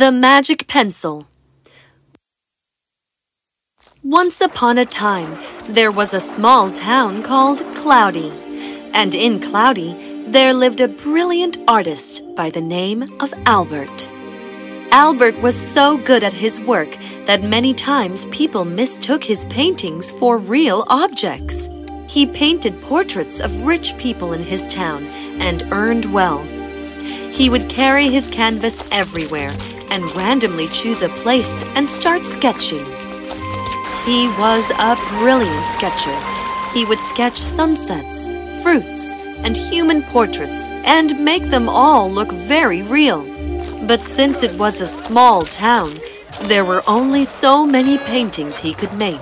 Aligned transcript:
The 0.00 0.10
Magic 0.10 0.66
Pencil 0.66 1.26
Once 4.02 4.40
upon 4.40 4.78
a 4.78 4.86
time, 4.86 5.38
there 5.68 5.92
was 5.92 6.14
a 6.14 6.26
small 6.34 6.70
town 6.70 7.22
called 7.22 7.62
Cloudy. 7.74 8.32
And 8.94 9.14
in 9.14 9.40
Cloudy, 9.40 10.24
there 10.26 10.54
lived 10.54 10.80
a 10.80 10.88
brilliant 10.88 11.58
artist 11.68 12.24
by 12.34 12.48
the 12.48 12.62
name 12.62 13.02
of 13.20 13.34
Albert. 13.44 14.08
Albert 14.90 15.38
was 15.42 15.54
so 15.54 15.98
good 15.98 16.24
at 16.24 16.32
his 16.32 16.62
work 16.62 16.96
that 17.26 17.42
many 17.42 17.74
times 17.74 18.24
people 18.38 18.64
mistook 18.64 19.22
his 19.22 19.44
paintings 19.50 20.12
for 20.12 20.38
real 20.38 20.82
objects. 20.88 21.68
He 22.08 22.26
painted 22.26 22.80
portraits 22.80 23.38
of 23.38 23.66
rich 23.66 23.94
people 23.98 24.32
in 24.32 24.42
his 24.42 24.66
town 24.68 25.04
and 25.42 25.62
earned 25.70 26.06
well. 26.06 26.42
He 27.32 27.50
would 27.50 27.68
carry 27.68 28.08
his 28.08 28.28
canvas 28.28 28.82
everywhere 28.90 29.54
and 29.90 30.14
randomly 30.16 30.68
choose 30.68 31.02
a 31.02 31.08
place 31.08 31.62
and 31.74 31.88
start 31.88 32.24
sketching. 32.24 32.84
He 34.04 34.28
was 34.38 34.70
a 34.78 34.96
brilliant 35.18 35.66
sketcher. 35.66 36.16
He 36.72 36.84
would 36.84 37.00
sketch 37.00 37.36
sunsets, 37.36 38.28
fruits, 38.62 39.16
and 39.44 39.56
human 39.56 40.02
portraits 40.04 40.68
and 40.84 41.18
make 41.18 41.44
them 41.44 41.68
all 41.68 42.10
look 42.10 42.32
very 42.32 42.82
real. 42.82 43.22
But 43.86 44.02
since 44.02 44.42
it 44.42 44.58
was 44.58 44.80
a 44.80 44.86
small 44.86 45.44
town, 45.44 46.00
there 46.42 46.64
were 46.64 46.82
only 46.86 47.24
so 47.24 47.66
many 47.66 47.98
paintings 47.98 48.58
he 48.58 48.72
could 48.72 48.92
make. 48.94 49.20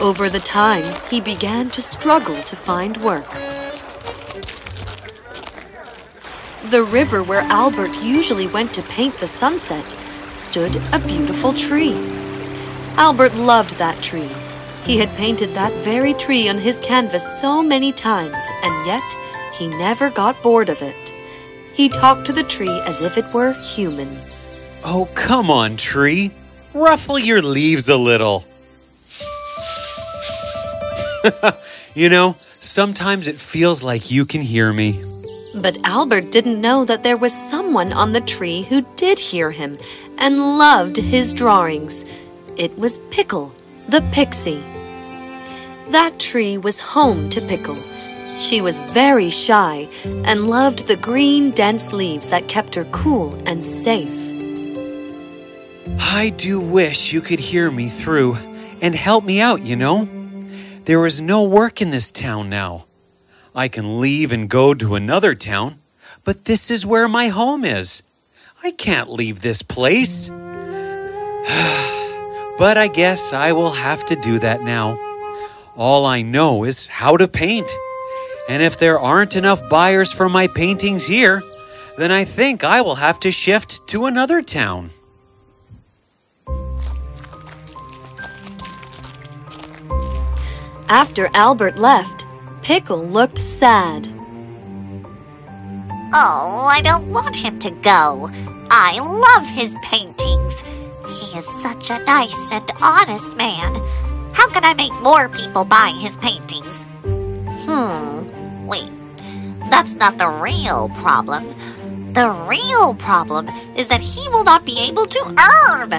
Over 0.00 0.28
the 0.28 0.40
time, 0.40 1.00
he 1.10 1.20
began 1.20 1.68
to 1.70 1.82
struggle 1.82 2.40
to 2.42 2.56
find 2.56 2.96
work. 2.98 3.26
The 6.70 6.84
river 6.84 7.24
where 7.24 7.40
Albert 7.50 8.00
usually 8.00 8.46
went 8.46 8.72
to 8.74 8.82
paint 8.82 9.14
the 9.16 9.26
sunset 9.26 9.84
stood 10.36 10.76
a 10.92 11.00
beautiful 11.00 11.52
tree. 11.52 11.94
Albert 12.96 13.34
loved 13.34 13.76
that 13.78 14.00
tree. 14.00 14.30
He 14.84 14.98
had 14.98 15.08
painted 15.16 15.48
that 15.50 15.72
very 15.82 16.14
tree 16.14 16.48
on 16.48 16.58
his 16.58 16.78
canvas 16.78 17.40
so 17.40 17.60
many 17.60 17.90
times, 17.90 18.48
and 18.62 18.86
yet 18.86 19.02
he 19.52 19.66
never 19.66 20.10
got 20.10 20.40
bored 20.44 20.68
of 20.68 20.80
it. 20.80 20.94
He 21.74 21.88
talked 21.88 22.24
to 22.26 22.32
the 22.32 22.44
tree 22.44 22.80
as 22.86 23.02
if 23.02 23.18
it 23.18 23.34
were 23.34 23.52
human. 23.52 24.08
Oh, 24.84 25.10
come 25.16 25.50
on, 25.50 25.76
tree. 25.76 26.30
Ruffle 26.72 27.18
your 27.18 27.42
leaves 27.42 27.88
a 27.88 27.96
little. 27.96 28.44
you 31.94 32.08
know, 32.08 32.36
sometimes 32.60 33.26
it 33.26 33.38
feels 33.38 33.82
like 33.82 34.12
you 34.12 34.24
can 34.24 34.40
hear 34.40 34.72
me. 34.72 35.09
But 35.54 35.78
Albert 35.84 36.30
didn't 36.30 36.60
know 36.60 36.84
that 36.84 37.02
there 37.02 37.16
was 37.16 37.32
someone 37.32 37.92
on 37.92 38.12
the 38.12 38.20
tree 38.20 38.62
who 38.62 38.82
did 38.96 39.18
hear 39.18 39.50
him 39.50 39.78
and 40.18 40.58
loved 40.58 40.96
his 40.96 41.32
drawings. 41.32 42.04
It 42.56 42.78
was 42.78 42.98
Pickle, 43.10 43.52
the 43.88 44.02
pixie. 44.12 44.62
That 45.88 46.20
tree 46.20 46.56
was 46.56 46.78
home 46.78 47.28
to 47.30 47.40
Pickle. 47.40 47.78
She 48.38 48.60
was 48.60 48.78
very 48.78 49.28
shy 49.28 49.88
and 50.04 50.48
loved 50.48 50.86
the 50.86 50.96
green, 50.96 51.50
dense 51.50 51.92
leaves 51.92 52.28
that 52.28 52.48
kept 52.48 52.74
her 52.76 52.84
cool 52.84 53.34
and 53.46 53.64
safe. 53.64 54.30
I 55.98 56.30
do 56.30 56.60
wish 56.60 57.12
you 57.12 57.20
could 57.20 57.40
hear 57.40 57.70
me 57.70 57.88
through 57.88 58.36
and 58.80 58.94
help 58.94 59.24
me 59.24 59.40
out, 59.40 59.62
you 59.62 59.76
know. 59.76 60.08
There 60.84 61.04
is 61.06 61.20
no 61.20 61.42
work 61.44 61.82
in 61.82 61.90
this 61.90 62.10
town 62.10 62.48
now. 62.48 62.84
I 63.54 63.68
can 63.68 64.00
leave 64.00 64.32
and 64.32 64.48
go 64.48 64.74
to 64.74 64.94
another 64.94 65.34
town, 65.34 65.74
but 66.24 66.44
this 66.44 66.70
is 66.70 66.86
where 66.86 67.08
my 67.08 67.28
home 67.28 67.64
is. 67.64 68.02
I 68.62 68.70
can't 68.70 69.10
leave 69.10 69.40
this 69.40 69.62
place. 69.62 70.28
but 72.58 72.78
I 72.78 72.88
guess 72.92 73.32
I 73.32 73.52
will 73.52 73.70
have 73.70 74.06
to 74.06 74.16
do 74.16 74.38
that 74.38 74.62
now. 74.62 74.98
All 75.76 76.06
I 76.06 76.22
know 76.22 76.64
is 76.64 76.86
how 76.86 77.16
to 77.16 77.26
paint. 77.26 77.70
And 78.48 78.62
if 78.62 78.78
there 78.78 78.98
aren't 78.98 79.36
enough 79.36 79.68
buyers 79.68 80.12
for 80.12 80.28
my 80.28 80.46
paintings 80.46 81.06
here, 81.06 81.42
then 81.98 82.12
I 82.12 82.24
think 82.24 82.64
I 82.64 82.80
will 82.82 82.96
have 82.96 83.18
to 83.20 83.30
shift 83.30 83.88
to 83.88 84.06
another 84.06 84.42
town. 84.42 84.90
After 90.88 91.28
Albert 91.34 91.78
left, 91.78 92.19
Pickle 92.62 93.04
looked 93.04 93.38
sad. 93.38 94.06
Oh, 96.12 96.68
I 96.70 96.82
don't 96.82 97.10
want 97.10 97.34
him 97.34 97.58
to 97.60 97.70
go. 97.82 98.28
I 98.70 99.00
love 99.00 99.48
his 99.48 99.74
paintings. 99.82 100.60
He 101.08 101.38
is 101.38 101.46
such 101.62 101.90
a 101.90 102.04
nice 102.04 102.36
and 102.52 102.68
honest 102.82 103.36
man. 103.36 103.74
How 104.34 104.48
can 104.50 104.64
I 104.64 104.74
make 104.74 104.92
more 105.00 105.28
people 105.30 105.64
buy 105.64 105.92
his 105.98 106.16
paintings? 106.18 106.84
Hmm, 107.64 108.66
wait. 108.66 108.90
That's 109.70 109.94
not 109.94 110.18
the 110.18 110.28
real 110.28 110.90
problem. 111.00 111.46
The 112.12 112.30
real 112.46 112.94
problem 112.94 113.48
is 113.76 113.88
that 113.88 114.00
he 114.00 114.28
will 114.28 114.44
not 114.44 114.66
be 114.66 114.78
able 114.80 115.06
to 115.06 115.24
earn. 115.28 115.94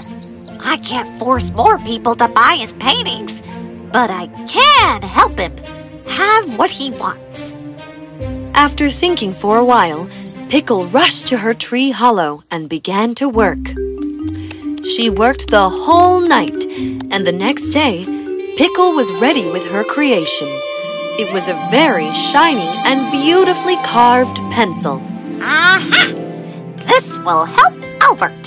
I 0.63 0.77
can't 0.77 1.17
force 1.17 1.51
more 1.51 1.79
people 1.79 2.15
to 2.15 2.27
buy 2.27 2.57
his 2.59 2.73
paintings, 2.73 3.41
but 3.91 4.11
I 4.11 4.27
can 4.47 5.01
help 5.01 5.39
him 5.39 5.55
have 6.07 6.57
what 6.57 6.69
he 6.69 6.91
wants. 6.91 7.53
After 8.53 8.89
thinking 8.89 9.33
for 9.33 9.57
a 9.57 9.65
while, 9.65 10.07
Pickle 10.49 10.85
rushed 10.87 11.27
to 11.27 11.37
her 11.37 11.53
tree 11.53 11.91
hollow 11.91 12.43
and 12.51 12.69
began 12.69 13.15
to 13.15 13.29
work. 13.29 13.65
She 14.83 15.09
worked 15.09 15.47
the 15.49 15.69
whole 15.69 16.19
night, 16.19 16.65
and 17.11 17.25
the 17.25 17.31
next 17.31 17.69
day, 17.69 18.05
Pickle 18.57 18.93
was 18.93 19.09
ready 19.21 19.45
with 19.49 19.65
her 19.71 19.83
creation. 19.83 20.49
It 21.17 21.31
was 21.31 21.47
a 21.47 21.53
very 21.71 22.11
shiny 22.11 22.69
and 22.85 23.11
beautifully 23.11 23.77
carved 23.77 24.37
pencil. 24.51 25.01
Aha! 25.41 26.13
This 26.87 27.19
will 27.19 27.45
help 27.45 27.75
Albert. 28.01 28.40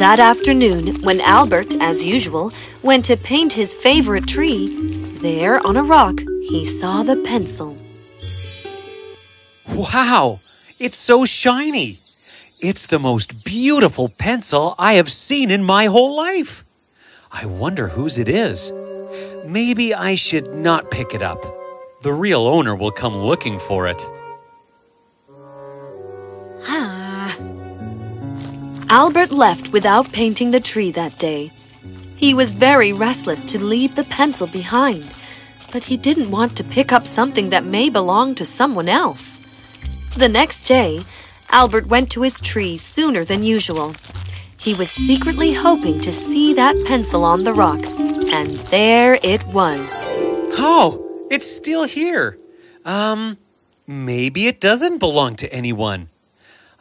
That 0.00 0.18
afternoon, 0.18 1.02
when 1.02 1.20
Albert, 1.20 1.74
as 1.74 2.02
usual, 2.02 2.52
went 2.82 3.04
to 3.04 3.18
paint 3.18 3.52
his 3.52 3.74
favorite 3.74 4.26
tree, 4.26 5.12
there 5.20 5.60
on 5.66 5.76
a 5.76 5.82
rock 5.82 6.20
he 6.48 6.64
saw 6.64 7.02
the 7.02 7.16
pencil. 7.16 7.76
Wow, 9.68 10.38
it's 10.80 10.96
so 10.96 11.26
shiny. 11.26 11.98
It's 12.62 12.86
the 12.86 12.98
most 12.98 13.44
beautiful 13.44 14.08
pencil 14.18 14.74
I 14.78 14.94
have 14.94 15.12
seen 15.12 15.50
in 15.50 15.62
my 15.62 15.84
whole 15.84 16.16
life. 16.16 16.64
I 17.30 17.44
wonder 17.44 17.88
whose 17.88 18.16
it 18.16 18.26
is. 18.26 18.72
Maybe 19.46 19.94
I 19.94 20.14
should 20.14 20.54
not 20.54 20.90
pick 20.90 21.12
it 21.12 21.20
up. 21.20 21.42
The 22.02 22.14
real 22.14 22.46
owner 22.46 22.74
will 22.74 22.90
come 22.90 23.14
looking 23.14 23.58
for 23.58 23.86
it. 23.86 24.02
Albert 28.92 29.30
left 29.30 29.72
without 29.72 30.10
painting 30.10 30.50
the 30.50 30.58
tree 30.58 30.90
that 30.90 31.16
day. 31.16 31.52
He 32.16 32.34
was 32.34 32.50
very 32.50 32.92
restless 32.92 33.44
to 33.44 33.62
leave 33.62 33.94
the 33.94 34.02
pencil 34.02 34.48
behind, 34.48 35.14
but 35.72 35.84
he 35.84 35.96
didn't 35.96 36.32
want 36.32 36.56
to 36.56 36.64
pick 36.64 36.90
up 36.90 37.06
something 37.06 37.50
that 37.50 37.62
may 37.62 37.88
belong 37.88 38.34
to 38.34 38.44
someone 38.44 38.88
else. 38.88 39.40
The 40.16 40.28
next 40.28 40.62
day, 40.62 41.04
Albert 41.50 41.86
went 41.86 42.10
to 42.10 42.22
his 42.22 42.40
tree 42.40 42.76
sooner 42.76 43.24
than 43.24 43.44
usual. 43.44 43.94
He 44.58 44.74
was 44.74 44.90
secretly 44.90 45.52
hoping 45.52 46.00
to 46.00 46.10
see 46.10 46.52
that 46.54 46.74
pencil 46.88 47.22
on 47.22 47.44
the 47.44 47.54
rock, 47.54 47.86
and 47.86 48.58
there 48.70 49.20
it 49.22 49.44
was. 49.44 50.04
Oh, 50.58 51.28
it's 51.30 51.48
still 51.48 51.84
here. 51.84 52.36
Um, 52.84 53.36
maybe 53.86 54.48
it 54.48 54.60
doesn't 54.60 54.98
belong 54.98 55.36
to 55.36 55.52
anyone. 55.54 56.08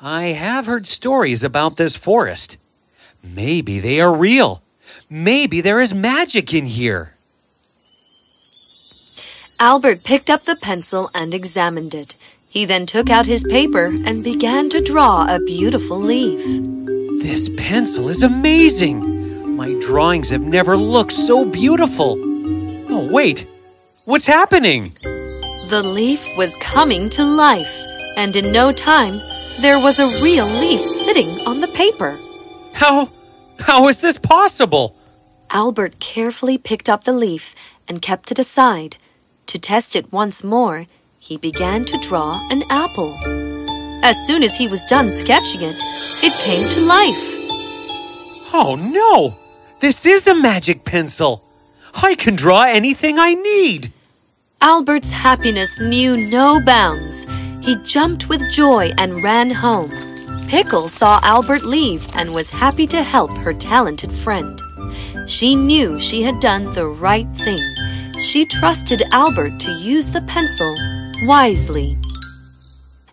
I 0.01 0.28
have 0.28 0.66
heard 0.66 0.88
stories 0.88 1.44
about 1.44 1.75
this 1.75 1.98
forest. 1.98 2.57
Maybe 3.36 3.80
they 3.80 4.00
are 4.00 4.16
real. 4.16 4.62
Maybe 5.10 5.60
there 5.60 5.81
is 5.81 5.94
magic 5.94 6.54
in 6.54 6.66
here. 6.66 7.12
Albert 9.60 10.06
picked 10.06 10.30
up 10.30 10.44
the 10.44 10.57
pencil 10.62 11.10
and 11.13 11.34
examined 11.34 11.94
it. 11.94 12.13
He 12.50 12.63
then 12.63 12.86
took 12.86 13.10
out 13.10 13.25
his 13.25 13.44
paper 13.44 13.92
and 14.06 14.24
began 14.24 14.69
to 14.69 14.81
draw 14.81 15.28
a 15.28 15.44
beautiful 15.46 16.00
leaf. 16.00 16.40
This 17.22 17.50
pencil 17.57 18.07
is 18.07 18.24
amazing. 18.24 19.57
My 19.57 19.78
drawings 19.81 20.30
have 20.30 20.42
never 20.42 20.78
looked 20.78 21.12
so 21.12 21.44
beautiful. 21.44 22.16
Oh, 22.90 23.10
wait. 23.12 23.46
What's 24.06 24.25
happening? 24.25 24.92
The 25.68 25.84
leaf 25.84 26.25
was 26.38 26.56
coming 26.62 27.10
to 27.12 27.25
life, 27.25 27.78
and 28.16 28.34
in 28.38 28.54
no 28.54 28.72
time, 28.72 29.19
there 29.61 29.79
was 29.79 30.00
a 30.00 30.23
real 30.23 30.45
leaf 30.45 30.85
sitting 30.85 31.27
on 31.45 31.59
the 31.61 31.67
paper. 31.69 32.17
How? 32.75 33.09
How 33.59 33.88
is 33.88 34.00
this 34.00 34.17
possible? 34.17 34.95
Albert 35.51 36.00
carefully 36.00 36.57
picked 36.57 36.88
up 36.88 37.03
the 37.03 37.11
leaf 37.11 37.56
and 37.88 38.01
kept 38.01 38.31
it 38.31 38.39
aside. 38.39 38.95
To 39.47 39.59
test 39.59 39.95
it 39.95 40.13
once 40.13 40.44
more, 40.44 40.85
he 41.19 41.38
began 41.38 41.83
to 41.85 41.97
draw 41.97 42.47
an 42.51 42.63
apple. 42.69 43.13
As 44.03 44.15
soon 44.25 44.44
as 44.44 44.56
he 44.56 44.67
was 44.67 44.83
done 44.85 45.09
sketching 45.09 45.62
it, 45.62 45.75
it 46.23 46.33
came 46.45 46.67
to 46.69 46.85
life. 46.85 47.25
Oh 48.53 48.77
no! 48.79 49.29
This 49.81 50.05
is 50.05 50.27
a 50.27 50.35
magic 50.35 50.85
pencil! 50.85 51.41
I 51.95 52.15
can 52.15 52.35
draw 52.35 52.63
anything 52.63 53.19
I 53.19 53.33
need! 53.33 53.91
Albert's 54.62 55.12
happiness 55.12 55.79
knew 55.79 56.15
no 56.29 56.59
bounds. 56.63 57.25
He 57.69 57.75
jumped 57.86 58.30
with 58.30 58.51
joy 58.51 58.92
and 58.98 59.24
ran 59.24 59.51
home. 59.51 59.92
Pickle 60.48 60.88
saw 60.88 61.19
Albert 61.21 61.62
leave 61.62 62.04
and 62.16 62.33
was 62.33 62.50
happy 62.50 62.88
to 62.88 63.04
help 63.04 63.30
her 63.38 63.54
talented 63.54 64.12
friend. 64.12 64.60
She 65.27 65.54
knew 65.54 66.00
she 66.00 66.24
had 66.24 66.39
done 66.39 66.74
the 66.74 66.88
right 66.88 67.27
thing. 67.36 67.60
She 68.19 68.48
trusted 68.48 69.04
Albert 69.12 69.60
to 69.60 69.71
use 69.71 70.07
the 70.07 70.21
pencil 70.21 70.75
wisely. 71.27 71.94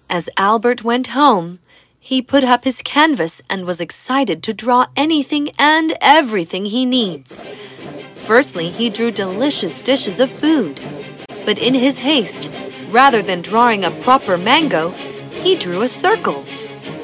As 0.08 0.30
Albert 0.38 0.82
went 0.82 1.08
home, 1.08 1.58
he 2.00 2.22
put 2.22 2.42
up 2.42 2.64
his 2.64 2.80
canvas 2.80 3.42
and 3.50 3.66
was 3.66 3.82
excited 3.82 4.42
to 4.44 4.54
draw 4.54 4.86
anything 4.96 5.50
and 5.58 5.98
everything 6.00 6.64
he 6.64 6.86
needs. 6.86 7.44
Firstly, 8.14 8.70
he 8.70 8.88
drew 8.88 9.10
delicious 9.10 9.80
dishes 9.80 10.18
of 10.18 10.30
food. 10.30 10.80
But 11.44 11.58
in 11.58 11.74
his 11.74 11.98
haste, 11.98 12.50
rather 12.88 13.22
than 13.22 13.40
drawing 13.40 13.84
a 13.84 13.90
proper 13.90 14.36
mango, 14.36 14.90
he 15.42 15.56
drew 15.56 15.82
a 15.82 15.88
circle. 15.88 16.44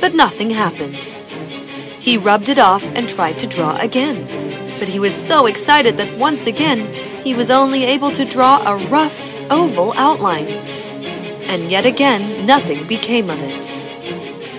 But 0.00 0.14
nothing 0.14 0.50
happened. 0.50 0.96
He 0.96 2.18
rubbed 2.18 2.48
it 2.48 2.58
off 2.58 2.84
and 2.96 3.08
tried 3.08 3.38
to 3.38 3.46
draw 3.46 3.76
again. 3.76 4.26
But 4.78 4.88
he 4.88 4.98
was 4.98 5.14
so 5.14 5.46
excited 5.46 5.96
that 5.98 6.18
once 6.18 6.46
again, 6.46 6.92
he 7.22 7.34
was 7.34 7.50
only 7.50 7.84
able 7.84 8.10
to 8.10 8.24
draw 8.24 8.62
a 8.66 8.76
rough, 8.86 9.24
oval 9.50 9.92
outline. 9.94 10.48
And 11.46 11.70
yet 11.70 11.86
again, 11.86 12.44
nothing 12.44 12.86
became 12.86 13.30
of 13.30 13.38
it. 13.40 13.64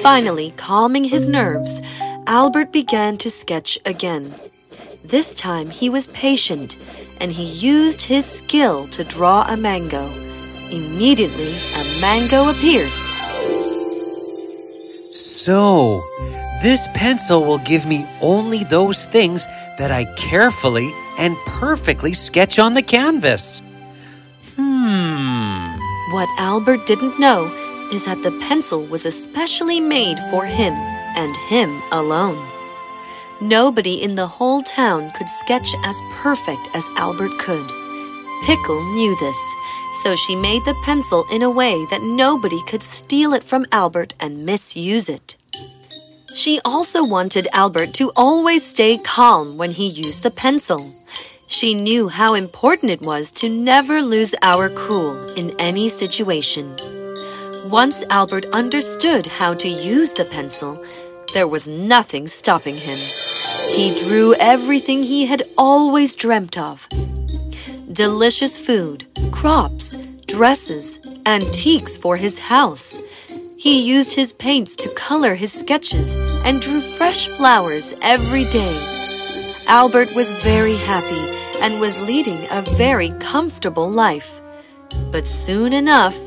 Finally, 0.01 0.53
calming 0.55 1.05
his 1.05 1.27
nerves, 1.27 1.81
Albert 2.27 2.71
began 2.71 3.17
to 3.17 3.29
sketch 3.29 3.77
again. 3.85 4.33
This 5.03 5.35
time 5.35 5.69
he 5.69 5.89
was 5.89 6.07
patient 6.07 6.77
and 7.19 7.33
he 7.33 7.43
used 7.43 8.03
his 8.03 8.25
skill 8.25 8.87
to 8.87 9.03
draw 9.03 9.45
a 9.49 9.57
mango. 9.57 10.22
Immediately, 10.73 11.53
a 11.53 12.01
mango 12.01 12.49
appeared. 12.49 12.89
So, 15.13 16.01
this 16.63 16.87
pencil 16.95 17.45
will 17.45 17.59
give 17.59 17.85
me 17.85 18.07
only 18.21 18.63
those 18.63 19.05
things 19.05 19.45
that 19.77 19.91
I 19.91 20.05
carefully 20.15 20.91
and 21.19 21.37
perfectly 21.45 22.13
sketch 22.13 22.57
on 22.57 22.73
the 22.73 22.81
canvas. 22.81 23.61
Hmm. 24.55 25.77
What 26.11 26.29
Albert 26.39 26.87
didn't 26.87 27.19
know 27.19 27.53
is 27.91 28.05
that 28.05 28.23
the 28.23 28.31
pencil 28.47 28.83
was 28.83 29.05
especially 29.05 29.79
made 29.79 30.17
for 30.31 30.47
him 30.47 30.73
and 30.73 31.35
him 31.49 31.83
alone. 31.91 32.43
Nobody 33.41 34.01
in 34.01 34.15
the 34.15 34.25
whole 34.25 34.63
town 34.63 35.11
could 35.11 35.29
sketch 35.29 35.69
as 35.85 36.01
perfect 36.13 36.67
as 36.73 36.83
Albert 36.97 37.37
could. 37.37 37.67
Pickle 38.45 38.83
knew 38.95 39.15
this, 39.19 39.55
so 40.01 40.15
she 40.15 40.35
made 40.35 40.65
the 40.65 40.75
pencil 40.83 41.25
in 41.31 41.43
a 41.43 41.49
way 41.49 41.85
that 41.91 42.01
nobody 42.01 42.61
could 42.63 42.81
steal 42.81 43.33
it 43.33 43.43
from 43.43 43.65
Albert 43.71 44.15
and 44.19 44.45
misuse 44.45 45.07
it. 45.07 45.37
She 46.33 46.59
also 46.65 47.05
wanted 47.05 47.47
Albert 47.53 47.93
to 47.95 48.11
always 48.15 48.65
stay 48.65 48.97
calm 48.97 49.55
when 49.55 49.71
he 49.71 49.87
used 49.87 50.23
the 50.23 50.31
pencil. 50.31 50.79
She 51.47 51.75
knew 51.75 52.09
how 52.09 52.33
important 52.33 52.91
it 52.91 53.03
was 53.03 53.31
to 53.33 53.49
never 53.49 54.01
lose 54.01 54.33
our 54.41 54.69
cool 54.69 55.25
in 55.33 55.53
any 55.59 55.87
situation. 55.87 56.75
Once 57.65 58.03
Albert 58.09 58.47
understood 58.47 59.27
how 59.27 59.53
to 59.53 59.67
use 59.67 60.11
the 60.13 60.25
pencil, 60.25 60.83
there 61.35 61.47
was 61.47 61.67
nothing 61.67 62.25
stopping 62.25 62.77
him. 62.77 62.97
He 63.75 63.95
drew 64.03 64.33
everything 64.35 65.03
he 65.03 65.27
had 65.27 65.43
always 65.55 66.15
dreamt 66.15 66.57
of 66.57 66.87
delicious 67.93 68.57
food, 68.57 69.05
crops, 69.31 69.97
dresses, 70.25 70.99
antiques 71.27 71.95
for 71.95 72.17
his 72.17 72.39
house. 72.39 72.99
He 73.55 73.83
used 73.87 74.15
his 74.15 74.33
paints 74.33 74.75
to 74.77 74.89
color 74.95 75.35
his 75.35 75.53
sketches 75.53 76.15
and 76.43 76.59
drew 76.59 76.81
fresh 76.81 77.27
flowers 77.27 77.93
every 78.01 78.45
day. 78.45 78.75
Albert 79.67 80.15
was 80.15 80.31
very 80.43 80.75
happy 80.75 81.21
and 81.61 81.79
was 81.79 82.01
leading 82.07 82.39
a 82.49 82.63
very 82.75 83.11
comfortable 83.19 83.89
life. 83.89 84.41
But 85.11 85.27
soon 85.27 85.71
enough, 85.71 86.17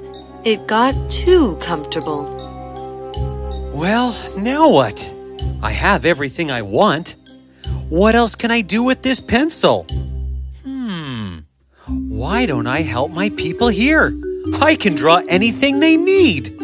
it 0.45 0.69
got 0.69 0.95
too 1.11 1.57
comfortable. 1.57 2.33
Well, 3.75 4.17
now 4.37 4.69
what? 4.69 5.13
I 5.63 5.73
have 5.73 6.07
everything 6.07 6.51
I 6.51 6.63
want. 6.63 7.17
What 7.89 8.15
else 8.15 8.37
can 8.37 8.53
I 8.53 8.61
do 8.61 8.85
with 8.85 9.03
this 9.03 9.19
pencil? 9.19 9.85
Why 12.17 12.47
don't 12.47 12.67
I 12.67 12.81
help 12.81 13.11
my 13.11 13.29
people 13.29 13.69
here? 13.69 14.19
I 14.63 14.75
can 14.75 14.95
draw 14.95 15.21
anything 15.29 15.81
they 15.81 15.99
need. 15.99 16.57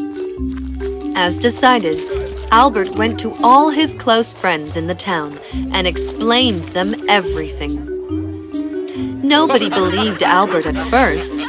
As 1.15 1.37
decided, 1.37 2.07
Albert 2.51 2.95
went 2.97 3.21
to 3.21 3.35
all 3.45 3.69
his 3.69 3.93
close 3.93 4.33
friends 4.33 4.79
in 4.79 4.87
the 4.87 4.95
town 4.95 5.39
and 5.75 5.87
explained 5.87 6.65
them 6.73 6.95
everything. 7.07 7.77
Nobody 9.21 9.69
believed 9.83 10.23
Albert 10.23 10.65
at 10.65 10.87
first. 10.87 11.45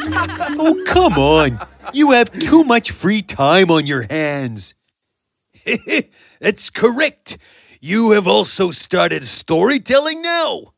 Oh, 0.60 0.84
come 0.86 1.14
on. 1.14 1.66
You 1.94 2.12
have 2.12 2.30
too 2.30 2.66
much 2.66 2.92
free 2.92 3.22
time 3.22 3.72
on 3.72 3.86
your 3.86 4.06
hands. 4.10 4.74
That's 6.42 6.70
correct. 6.70 7.38
You 7.80 8.12
have 8.12 8.28
also 8.28 8.70
started 8.72 9.24
storytelling 9.24 10.22
now. 10.22 10.74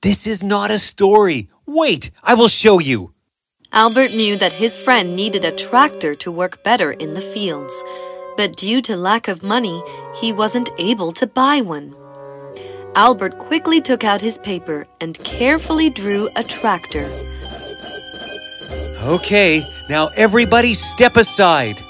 This 0.00 0.26
is 0.26 0.42
not 0.42 0.70
a 0.70 0.78
story. 0.78 1.50
Wait, 1.66 2.10
I 2.22 2.34
will 2.34 2.48
show 2.48 2.80
you. 2.80 3.14
Albert 3.72 4.10
knew 4.10 4.36
that 4.36 4.52
his 4.52 4.76
friend 4.76 5.16
needed 5.16 5.44
a 5.44 5.52
tractor 5.52 6.14
to 6.16 6.30
work 6.30 6.62
better 6.64 6.92
in 6.92 7.14
the 7.14 7.20
fields, 7.20 7.82
but 8.36 8.56
due 8.56 8.82
to 8.82 8.96
lack 8.96 9.28
of 9.28 9.42
money, 9.42 9.82
he 10.14 10.32
wasn't 10.32 10.70
able 10.78 11.12
to 11.12 11.26
buy 11.26 11.60
one. 11.60 11.94
Albert 12.94 13.38
quickly 13.38 13.80
took 13.80 14.04
out 14.04 14.20
his 14.20 14.38
paper 14.38 14.86
and 15.00 15.18
carefully 15.20 15.88
drew 15.88 16.28
a 16.36 16.44
tractor. 16.44 17.08
Okay, 19.04 19.62
now 19.88 20.08
everybody 20.16 20.74
step 20.74 21.16
aside. 21.16 21.80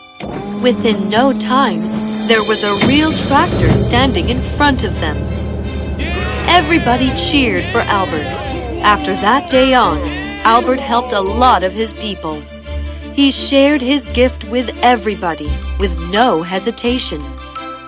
Within 0.62 1.08
no 1.10 1.32
time, 1.32 1.80
there 2.28 2.42
was 2.42 2.62
a 2.62 2.86
real 2.86 3.10
tractor 3.26 3.72
standing 3.72 4.28
in 4.28 4.38
front 4.38 4.84
of 4.84 4.94
them. 5.00 5.16
Everybody 6.46 7.10
cheered 7.16 7.64
for 7.64 7.80
Albert. 7.80 8.51
After 8.82 9.14
that 9.14 9.48
day 9.48 9.74
on, 9.74 9.98
Albert 10.44 10.80
helped 10.80 11.12
a 11.12 11.20
lot 11.20 11.62
of 11.62 11.72
his 11.72 11.94
people. 11.94 12.40
He 13.14 13.30
shared 13.30 13.80
his 13.80 14.06
gift 14.12 14.44
with 14.48 14.76
everybody 14.82 15.50
with 15.78 15.98
no 16.10 16.42
hesitation. 16.42 17.22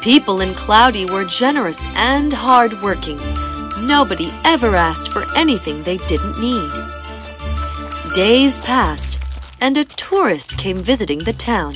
People 0.03 0.41
in 0.41 0.55
Cloudy 0.55 1.05
were 1.05 1.25
generous 1.25 1.85
and 1.97 2.33
hardworking. 2.33 3.19
Nobody 3.87 4.31
ever 4.45 4.77
asked 4.77 5.09
for 5.09 5.25
anything 5.35 5.83
they 5.83 5.97
didn't 5.97 6.41
need. 6.41 6.71
Days 8.15 8.61
passed, 8.61 9.19
and 9.61 9.77
a 9.77 9.85
tourist 9.85 10.59
came 10.59 10.83
visiting 10.83 11.21
the 11.21 11.33
town. 11.33 11.75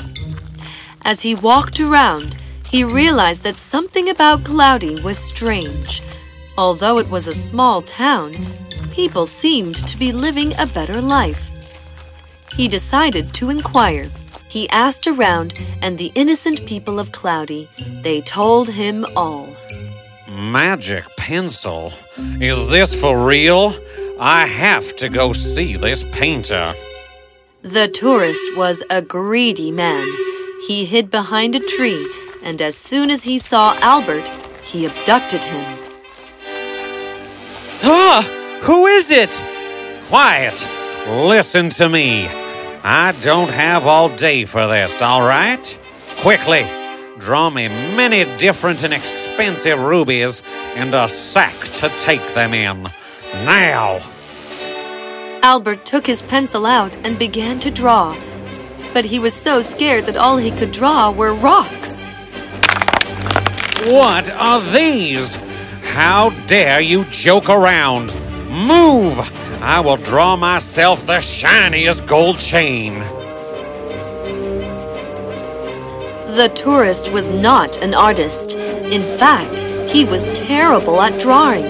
As 1.03 1.23
he 1.23 1.35
walked 1.35 1.81
around, 1.81 2.37
he 2.65 2.85
realized 2.85 3.43
that 3.43 3.57
something 3.57 4.09
about 4.09 4.45
Cloudy 4.45 5.01
was 5.01 5.19
strange. 5.19 6.03
Although 6.57 6.99
it 6.99 7.09
was 7.09 7.27
a 7.27 7.35
small 7.35 7.83
town, 7.83 8.33
people 8.99 9.27
seemed 9.27 9.77
to 9.77 9.97
be 9.97 10.11
living 10.11 10.53
a 10.59 10.67
better 10.67 11.01
life. 11.01 11.53
He 12.57 12.67
decided 12.67 13.33
to 13.35 13.49
inquire. 13.49 14.11
He 14.49 14.69
asked 14.71 15.07
around, 15.07 15.55
and 15.81 15.97
the 15.97 16.11
innocent 16.17 16.67
people 16.67 16.99
of 16.99 17.13
Cloudy, 17.13 17.69
they 18.03 18.21
told 18.21 18.71
him 18.71 19.07
all. 19.15 19.47
Magic 20.29 21.05
pencil? 21.17 21.93
Is 22.41 22.73
this 22.73 23.01
for 23.01 23.25
real? 23.25 23.73
I 24.19 24.47
have 24.47 24.97
to 24.97 25.09
go 25.09 25.33
see 25.33 25.77
this 25.77 26.03
painter. 26.11 26.75
The 27.63 27.87
tourist 27.87 28.57
was 28.57 28.83
a 28.91 29.01
greedy 29.01 29.71
man. 29.71 30.09
He 30.67 30.87
hid 30.87 31.09
behind 31.09 31.55
a 31.55 31.61
tree, 31.61 32.13
and 32.43 32.61
as 32.61 32.77
soon 32.77 33.13
as 33.13 33.23
he 33.23 33.39
saw 33.39 33.77
Albert, 33.81 34.27
he 34.65 34.87
abducted 34.87 35.45
him. 35.45 35.79
Ah! 37.85 38.38
Who 38.63 38.87
is 38.87 39.11
it? 39.11 39.43
Quiet! 40.09 40.67
Listen 41.09 41.71
to 41.71 41.89
me. 41.89 42.27
I 42.83 43.15
don't 43.23 43.51
have 43.51 43.87
all 43.87 44.09
day 44.09 44.45
for 44.45 44.67
this, 44.67 45.03
all 45.03 45.23
right? 45.23 45.79
Quickly, 46.21 46.65
Draw 47.19 47.51
me 47.51 47.67
many 47.97 48.25
different 48.39 48.85
and 48.85 48.95
expensive 48.95 49.81
rubies 49.81 50.41
and 50.77 50.95
a 50.95 51.09
sack 51.09 51.59
to 51.75 51.89
take 51.99 52.25
them 52.35 52.55
in. 52.55 52.85
Now! 53.45 53.99
Albert 55.43 55.85
took 55.85 56.07
his 56.07 56.23
pencil 56.23 56.65
out 56.65 56.95
and 57.05 57.19
began 57.19 57.59
to 57.61 57.73
draw. 57.73 58.17
But 58.95 59.05
he 59.05 59.19
was 59.19 59.35
so 59.35 59.63
scared 59.63 60.05
that 60.05 60.17
all 60.17 60.37
he 60.37 60.53
could 60.53 60.71
draw 60.71 61.11
were 61.11 61.35
rocks. 61.35 62.05
What 63.85 64.31
are 64.31 64.61
these? 64.61 65.35
How 65.83 66.31
dare 66.47 66.81
you 66.81 67.05
joke 67.07 67.51
around? 67.51 68.11
Move! 68.49 69.21
I 69.63 69.81
will 69.81 69.97
draw 69.97 70.37
myself 70.37 71.07
the 71.07 71.21
shiniest 71.21 72.07
gold 72.07 72.39
chain. 72.39 73.01
The 76.35 76.51
tourist 76.55 77.13
was 77.13 77.29
not 77.29 77.77
an 77.83 77.95
artist. 77.95 78.55
In 78.57 79.03
fact, 79.03 79.55
he 79.91 80.05
was 80.05 80.39
terrible 80.39 81.01
at 81.01 81.21
drawing. 81.21 81.65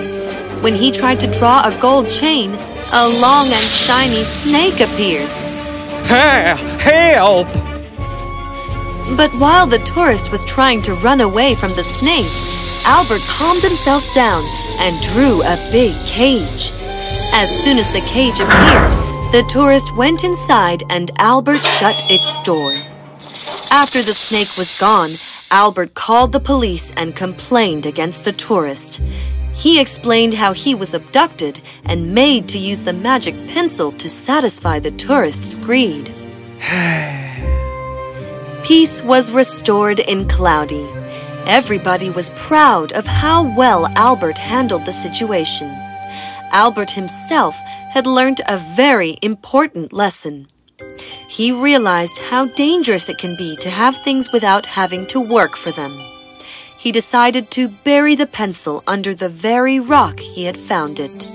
When 0.62 0.74
he 0.74 0.90
tried 0.90 1.20
to 1.20 1.38
draw 1.38 1.62
a 1.64 1.76
gold 1.80 2.10
chain, 2.10 2.50
a 2.92 3.08
long 3.20 3.46
and 3.46 3.56
shiny 3.56 4.22
snake 4.22 4.80
appeared. 4.80 5.30
Help! 6.06 7.48
But 9.16 9.32
while 9.34 9.66
the 9.66 9.82
tourist 9.84 10.30
was 10.30 10.44
trying 10.44 10.82
to 10.82 10.94
run 10.94 11.20
away 11.20 11.54
from 11.54 11.70
the 11.70 11.82
snake, 11.82 12.28
Albert 12.86 13.24
calmed 13.38 13.62
himself 13.62 14.14
down 14.14 14.42
and 14.80 14.94
drew 15.12 15.42
a 15.42 15.56
big 15.72 15.92
cage. 16.06 16.67
As 17.34 17.64
soon 17.64 17.78
as 17.78 17.92
the 17.92 18.00
cage 18.00 18.40
appeared, 18.40 18.92
the 19.32 19.44
tourist 19.48 19.94
went 19.94 20.24
inside 20.24 20.82
and 20.90 21.10
Albert 21.18 21.58
shut 21.58 22.02
its 22.10 22.34
door. 22.42 22.72
After 23.70 23.98
the 23.98 24.12
snake 24.12 24.56
was 24.56 24.80
gone, 24.80 25.10
Albert 25.50 25.94
called 25.94 26.32
the 26.32 26.40
police 26.40 26.92
and 26.96 27.14
complained 27.14 27.86
against 27.86 28.24
the 28.24 28.32
tourist. 28.32 29.02
He 29.54 29.80
explained 29.80 30.34
how 30.34 30.52
he 30.52 30.74
was 30.74 30.94
abducted 30.94 31.60
and 31.84 32.14
made 32.14 32.48
to 32.48 32.58
use 32.58 32.82
the 32.82 32.92
magic 32.92 33.34
pencil 33.48 33.92
to 33.92 34.08
satisfy 34.08 34.78
the 34.78 34.90
tourist's 34.90 35.56
greed. 35.56 36.12
Peace 38.64 39.02
was 39.02 39.30
restored 39.30 40.00
in 40.00 40.28
Cloudy. 40.28 40.88
Everybody 41.46 42.10
was 42.10 42.30
proud 42.30 42.92
of 42.92 43.06
how 43.06 43.54
well 43.56 43.86
Albert 43.96 44.38
handled 44.38 44.86
the 44.86 44.92
situation. 44.92 45.77
Albert 46.52 46.92
himself 46.92 47.54
had 47.90 48.06
learned 48.06 48.40
a 48.46 48.58
very 48.76 49.16
important 49.22 49.92
lesson. 49.92 50.48
He 51.28 51.52
realized 51.52 52.18
how 52.18 52.46
dangerous 52.46 53.08
it 53.08 53.18
can 53.18 53.36
be 53.36 53.56
to 53.56 53.70
have 53.70 53.96
things 53.96 54.32
without 54.32 54.66
having 54.66 55.06
to 55.08 55.20
work 55.20 55.56
for 55.56 55.70
them. 55.70 55.92
He 56.78 56.92
decided 56.92 57.50
to 57.52 57.68
bury 57.68 58.14
the 58.14 58.26
pencil 58.26 58.82
under 58.86 59.14
the 59.14 59.28
very 59.28 59.80
rock 59.80 60.18
he 60.18 60.44
had 60.44 60.56
found 60.56 61.00
it. 61.00 61.26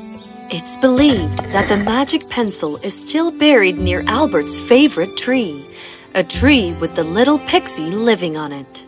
It's 0.50 0.78
believed 0.78 1.40
that 1.52 1.68
the 1.68 1.78
magic 1.78 2.30
pencil 2.30 2.78
is 2.78 2.94
still 2.94 3.38
buried 3.38 3.78
near 3.78 4.04
Albert's 4.08 4.58
favorite 4.58 5.18
tree, 5.18 5.66
a 6.16 6.24
tree 6.24 6.74
with 6.80 6.96
the 6.96 7.04
little 7.04 7.40
pixie 7.40 7.92
living 7.92 8.38
on 8.38 8.52
it. 8.52 8.84